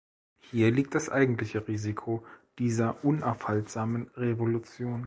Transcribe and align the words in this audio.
Hier 0.49 0.71
liegt 0.71 0.95
das 0.95 1.09
eigentliche 1.11 1.67
Risiko 1.67 2.25
dieser 2.57 3.05
unaufhaltsamen 3.05 4.09
Revolution. 4.17 4.99